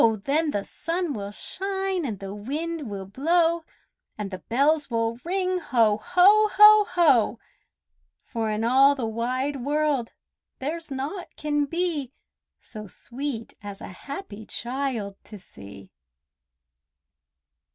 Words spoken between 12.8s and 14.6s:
sweet as a happy